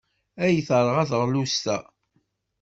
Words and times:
Ay, 0.45 0.57
terɣa 0.67 1.03
teɣlust-a! 1.09 1.77